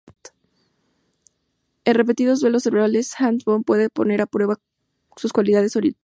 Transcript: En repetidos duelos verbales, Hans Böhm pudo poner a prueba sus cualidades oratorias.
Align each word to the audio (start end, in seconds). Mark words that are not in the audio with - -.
En 1.85 1.93
repetidos 1.93 2.39
duelos 2.39 2.63
verbales, 2.63 3.13
Hans 3.19 3.45
Böhm 3.45 3.63
pudo 3.63 3.87
poner 3.91 4.23
a 4.23 4.25
prueba 4.25 4.57
sus 5.15 5.31
cualidades 5.31 5.75
oratorias. 5.75 5.97